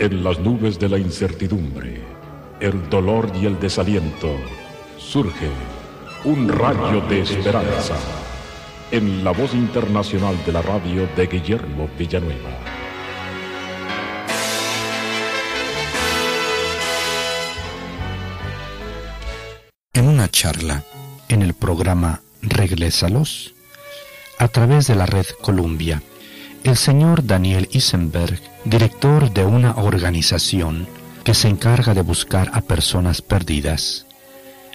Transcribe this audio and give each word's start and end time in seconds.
En 0.00 0.22
las 0.22 0.38
nubes 0.38 0.78
de 0.78 0.88
la 0.88 0.96
incertidumbre, 0.96 2.00
el 2.60 2.88
dolor 2.88 3.32
y 3.34 3.46
el 3.46 3.58
desaliento, 3.58 4.36
surge 4.96 5.48
un 6.24 6.48
rayo 6.48 7.00
de 7.08 7.22
esperanza 7.22 7.96
en 8.92 9.24
la 9.24 9.32
voz 9.32 9.54
internacional 9.54 10.36
de 10.46 10.52
la 10.52 10.62
radio 10.62 11.08
de 11.16 11.26
Guillermo 11.26 11.90
Villanueva. 11.98 12.50
En 19.94 20.06
una 20.06 20.28
charla 20.28 20.84
en 21.28 21.42
el 21.42 21.54
programa 21.54 22.20
Reglésalos, 22.40 23.52
a 24.38 24.46
través 24.46 24.86
de 24.86 24.94
la 24.94 25.06
red 25.06 25.26
Columbia, 25.40 26.04
el 26.62 26.76
señor 26.76 27.26
Daniel 27.26 27.68
Isenberg, 27.72 28.40
director 28.64 29.32
de 29.32 29.44
una 29.44 29.76
organización 29.76 30.86
que 31.24 31.34
se 31.34 31.48
encarga 31.48 31.94
de 31.94 32.02
buscar 32.02 32.50
a 32.54 32.60
personas 32.60 33.22
perdidas, 33.22 34.06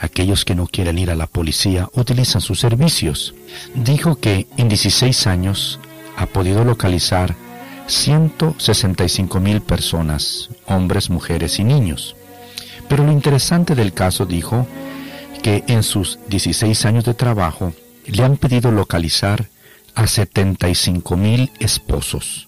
aquellos 0.00 0.44
que 0.44 0.54
no 0.54 0.66
quieren 0.66 0.98
ir 0.98 1.10
a 1.10 1.14
la 1.14 1.26
policía 1.26 1.88
utilizan 1.92 2.40
sus 2.40 2.60
servicios, 2.60 3.34
dijo 3.74 4.16
que 4.16 4.46
en 4.56 4.68
16 4.68 5.26
años 5.26 5.80
ha 6.16 6.26
podido 6.26 6.64
localizar 6.64 7.34
165 7.86 9.40
mil 9.40 9.60
personas, 9.62 10.50
hombres, 10.66 11.10
mujeres 11.10 11.58
y 11.58 11.64
niños. 11.64 12.16
Pero 12.88 13.04
lo 13.04 13.12
interesante 13.12 13.74
del 13.74 13.92
caso 13.92 14.26
dijo 14.26 14.66
que 15.42 15.64
en 15.68 15.82
sus 15.82 16.18
16 16.28 16.84
años 16.84 17.04
de 17.04 17.14
trabajo 17.14 17.72
le 18.06 18.24
han 18.24 18.36
pedido 18.36 18.72
localizar 18.72 19.48
a 19.94 20.06
75 20.06 21.16
mil 21.16 21.50
esposos. 21.58 22.47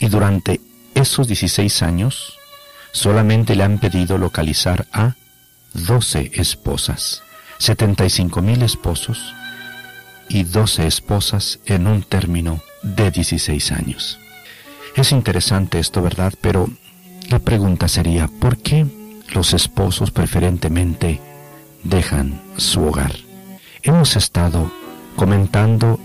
Y 0.00 0.08
durante 0.08 0.60
esos 0.94 1.28
16 1.28 1.82
años 1.82 2.36
solamente 2.90 3.54
le 3.54 3.62
han 3.62 3.78
pedido 3.78 4.18
localizar 4.18 4.86
a 4.92 5.14
12 5.74 6.32
esposas, 6.34 7.22
75 7.58 8.42
mil 8.42 8.62
esposos 8.62 9.34
y 10.28 10.42
12 10.42 10.86
esposas 10.86 11.60
en 11.66 11.86
un 11.86 12.02
término 12.02 12.60
de 12.82 13.12
16 13.12 13.70
años. 13.72 14.18
Es 14.96 15.12
interesante 15.12 15.78
esto, 15.78 16.02
¿verdad? 16.02 16.32
Pero 16.40 16.68
la 17.28 17.38
pregunta 17.38 17.86
sería, 17.86 18.26
¿por 18.26 18.58
qué 18.58 18.86
los 19.32 19.54
esposos 19.54 20.10
preferentemente 20.10 21.20
dejan 21.84 22.40
su 22.56 22.82
hogar. 22.82 23.14
Hemos 23.82 24.16
estado 24.16 24.70
comentando 25.16 25.98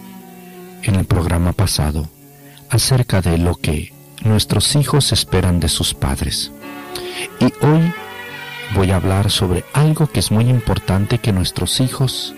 en 0.84 0.96
el 0.96 1.06
programa 1.06 1.52
pasado 1.54 2.08
acerca 2.70 3.22
de 3.22 3.38
lo 3.38 3.56
que 3.56 3.94
nuestros 4.26 4.76
hijos 4.76 5.12
esperan 5.12 5.60
de 5.60 5.70
sus 5.70 5.94
padres. 5.94 6.52
Y 7.40 7.46
hoy 7.66 7.94
voy 8.74 8.92
a 8.92 8.98
hablar 8.98 9.32
sobre 9.32 9.64
algo 9.74 10.08
que 10.08 10.20
es 10.20 10.32
muy 10.32 10.50
importante 10.50 11.20
que 11.20 11.32
nuestros 11.32 11.80
hijos 11.80 12.34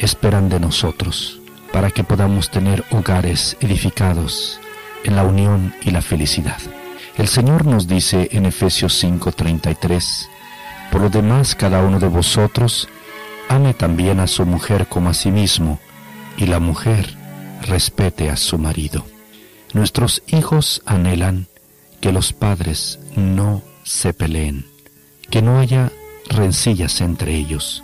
esperan 0.00 0.48
de 0.48 0.58
nosotros 0.58 1.38
para 1.72 1.90
que 1.90 2.04
podamos 2.04 2.50
tener 2.50 2.84
hogares 2.90 3.56
edificados 3.60 4.60
en 5.04 5.16
la 5.16 5.24
unión 5.24 5.74
y 5.82 5.90
la 5.90 6.02
felicidad. 6.02 6.58
El 7.16 7.28
Señor 7.28 7.66
nos 7.66 7.86
dice 7.86 8.28
en 8.32 8.46
Efesios 8.46 9.02
5:33, 9.02 10.28
por 10.90 11.00
lo 11.00 11.10
demás, 11.10 11.54
cada 11.54 11.82
uno 11.82 11.98
de 11.98 12.08
vosotros 12.08 12.88
ame 13.48 13.74
también 13.74 14.20
a 14.20 14.26
su 14.26 14.46
mujer 14.46 14.86
como 14.86 15.10
a 15.10 15.14
sí 15.14 15.30
mismo, 15.30 15.78
y 16.36 16.46
la 16.46 16.58
mujer 16.58 17.16
respete 17.62 18.30
a 18.30 18.36
su 18.36 18.58
marido. 18.58 19.11
Nuestros 19.72 20.22
hijos 20.26 20.82
anhelan 20.84 21.46
que 22.02 22.12
los 22.12 22.34
padres 22.34 22.98
no 23.16 23.62
se 23.84 24.12
peleen, 24.12 24.66
que 25.30 25.40
no 25.40 25.58
haya 25.58 25.90
rencillas 26.28 27.00
entre 27.00 27.34
ellos. 27.34 27.82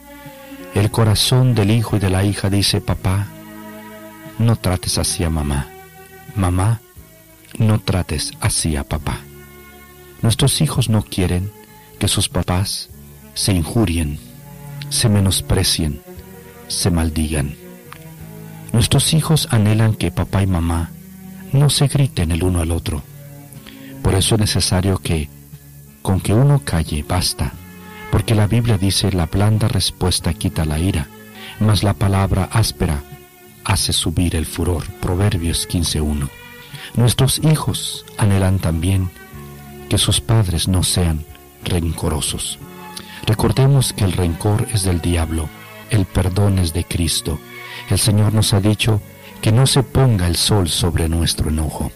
El 0.75 0.91
corazón 0.91 1.55
del 1.55 1.71
hijo 1.71 1.97
y 1.97 1.99
de 1.99 2.11
la 2.11 2.25
hija 2.25 2.51
dice, 2.51 2.83
papá, 2.83 3.29
no 4.39 4.57
trates 4.57 4.99
así 4.99 5.25
a 5.25 5.31
mamá. 5.31 5.67
Mamá, 6.35 6.83
no 7.59 7.81
trates 7.81 8.33
así 8.41 8.77
a 8.77 8.85
papá. 8.85 9.21
Nuestros 10.21 10.61
hijos 10.61 10.91
no 10.91 11.03
quieren 11.03 11.51
que 11.99 12.09
sus 12.09 12.29
papás 12.29 12.91
se 13.33 13.55
injurien, 13.55 14.19
se 14.91 15.09
menosprecien, 15.09 16.03
se 16.67 16.91
maldigan. 16.91 17.57
Nuestros 18.75 19.15
hijos 19.15 19.49
anhelan 19.51 19.95
que 19.95 20.11
papá 20.11 20.43
y 20.43 20.47
mamá 20.47 20.91
no 21.53 21.71
se 21.71 21.89
griten 21.89 22.31
el 22.31 22.43
uno 22.43 22.61
al 22.61 22.71
otro. 22.71 23.03
Por 24.03 24.15
eso 24.15 24.35
es 24.35 24.41
necesario 24.41 24.99
que, 24.99 25.29
con 26.03 26.21
que 26.21 26.35
uno 26.35 26.63
calle, 26.65 27.05
basta, 27.07 27.53
porque 28.11 28.35
la 28.35 28.47
Biblia 28.47 28.79
dice 28.79 29.13
la 29.13 29.27
blanda 29.27 29.69
respuesta 29.69 30.35
quita 30.35 30.65
la 30.65 30.79
ira, 30.79 31.09
mas 31.61 31.83
la 31.83 31.95
palabra 31.95 32.49
áspera 32.53 33.03
hace 33.65 33.93
subir 33.93 34.35
el 34.37 34.47
furor. 34.47 34.85
Proverbios 35.01 35.69
15.1. 35.69 36.29
Nuestros 36.95 37.39
hijos 37.45 38.07
anhelan 38.17 38.59
también 38.59 39.11
que 39.89 39.99
sus 39.99 40.21
padres 40.21 40.69
no 40.69 40.83
sean 40.83 41.25
rencorosos. 41.65 42.59
Recordemos 43.27 43.93
que 43.93 44.05
el 44.05 44.13
rencor 44.13 44.67
es 44.73 44.85
del 44.85 45.01
diablo, 45.01 45.49
el 45.91 46.07
perdón 46.07 46.59
es 46.59 46.73
de 46.73 46.85
Cristo. 46.85 47.39
El 47.91 47.99
Señor 47.99 48.33
nos 48.33 48.55
ha 48.55 48.61
dicho 48.61 49.01
que 49.41 49.53
no 49.53 49.67
se 49.67 49.83
ponga 49.83 50.27
el 50.27 50.37
sol 50.37 50.69
sobre 50.69 51.09
nuestro 51.09 51.51
enojo. 51.51 51.91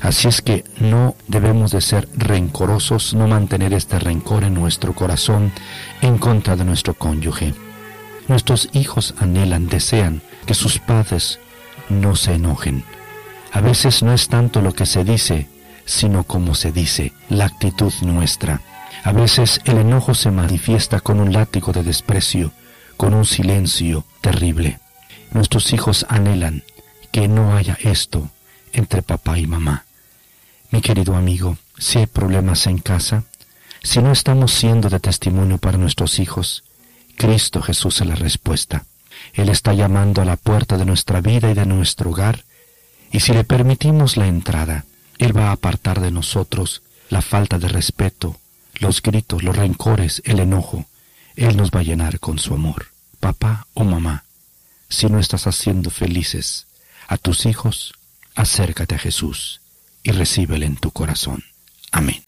Así 0.00 0.26
es 0.26 0.42
que 0.42 0.64
no 0.80 1.14
debemos 1.28 1.70
de 1.70 1.80
ser 1.80 2.08
rencorosos, 2.16 3.14
no 3.14 3.28
mantener 3.28 3.72
este 3.72 4.00
rencor 4.00 4.42
en 4.42 4.54
nuestro 4.54 4.94
corazón 4.94 5.52
en 6.00 6.18
contra 6.18 6.56
de 6.56 6.64
nuestro 6.64 6.94
cónyuge. 6.94 7.54
Nuestros 8.26 8.68
hijos 8.72 9.14
anhelan, 9.18 9.68
desean 9.68 10.20
que 10.44 10.54
sus 10.54 10.80
padres 10.80 11.38
no 11.88 12.16
se 12.16 12.34
enojen. 12.34 12.84
A 13.52 13.60
veces 13.60 14.02
no 14.02 14.12
es 14.12 14.28
tanto 14.28 14.60
lo 14.60 14.72
que 14.72 14.86
se 14.86 15.04
dice, 15.04 15.46
sino 15.84 16.24
como 16.24 16.54
se 16.54 16.72
dice, 16.72 17.12
la 17.28 17.44
actitud 17.44 17.92
nuestra. 18.02 18.60
A 19.04 19.12
veces 19.12 19.60
el 19.64 19.78
enojo 19.78 20.14
se 20.14 20.30
manifiesta 20.30 21.00
con 21.00 21.20
un 21.20 21.32
látigo 21.32 21.72
de 21.72 21.84
desprecio, 21.84 22.50
con 22.96 23.14
un 23.14 23.24
silencio 23.24 24.04
terrible. 24.20 24.80
Nuestros 25.32 25.72
hijos 25.72 26.04
anhelan 26.08 26.62
que 27.10 27.28
no 27.28 27.56
haya 27.56 27.78
esto 27.80 28.30
entre 28.72 29.02
papá 29.02 29.38
y 29.38 29.46
mamá. 29.46 29.84
Mi 30.70 30.80
querido 30.80 31.16
amigo, 31.16 31.56
si 31.78 31.98
hay 31.98 32.06
problemas 32.06 32.66
en 32.66 32.78
casa, 32.78 33.24
si 33.82 34.00
no 34.00 34.12
estamos 34.12 34.52
siendo 34.52 34.88
de 34.88 35.00
testimonio 35.00 35.58
para 35.58 35.78
nuestros 35.78 36.18
hijos, 36.18 36.64
Cristo 37.16 37.62
Jesús 37.62 38.00
es 38.00 38.06
la 38.06 38.14
respuesta. 38.14 38.84
Él 39.34 39.48
está 39.48 39.72
llamando 39.72 40.22
a 40.22 40.24
la 40.24 40.36
puerta 40.36 40.76
de 40.76 40.84
nuestra 40.84 41.20
vida 41.20 41.50
y 41.50 41.54
de 41.54 41.66
nuestro 41.66 42.10
hogar, 42.10 42.44
y 43.10 43.20
si 43.20 43.32
le 43.32 43.44
permitimos 43.44 44.16
la 44.16 44.26
entrada, 44.26 44.84
Él 45.18 45.36
va 45.36 45.48
a 45.48 45.52
apartar 45.52 46.00
de 46.00 46.10
nosotros 46.10 46.82
la 47.10 47.22
falta 47.22 47.58
de 47.58 47.68
respeto, 47.68 48.36
los 48.74 49.02
gritos, 49.02 49.42
los 49.42 49.56
rencores, 49.56 50.22
el 50.24 50.40
enojo. 50.40 50.86
Él 51.36 51.56
nos 51.56 51.70
va 51.70 51.80
a 51.80 51.84
llenar 51.84 52.20
con 52.20 52.38
su 52.38 52.54
amor. 52.54 52.86
Papá 53.20 53.66
o 53.74 53.84
mamá, 53.84 54.24
si 54.92 55.06
no 55.06 55.18
estás 55.18 55.46
haciendo 55.46 55.88
felices 55.88 56.66
a 57.08 57.16
tus 57.16 57.46
hijos, 57.46 57.94
acércate 58.34 58.94
a 58.94 58.98
Jesús 58.98 59.62
y 60.02 60.12
recíbele 60.12 60.66
en 60.66 60.76
tu 60.76 60.90
corazón. 60.90 61.42
Amén. 61.90 62.22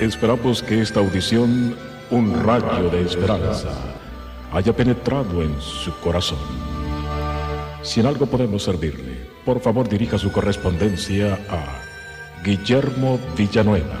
Esperamos 0.00 0.62
que 0.62 0.80
esta 0.80 0.98
audición, 0.98 1.76
un 2.10 2.42
rayo 2.42 2.90
de 2.90 3.02
esperanza, 3.02 3.70
haya 4.52 4.74
penetrado 4.74 5.42
en 5.42 5.60
su 5.60 5.94
corazón. 6.00 6.38
Si 7.82 8.00
en 8.00 8.06
algo 8.06 8.26
podemos 8.26 8.64
servirle, 8.64 9.30
por 9.44 9.60
favor 9.60 9.88
dirija 9.88 10.18
su 10.18 10.32
correspondencia 10.32 11.38
a 11.48 12.42
Guillermo 12.42 13.20
Villanueva, 13.36 14.00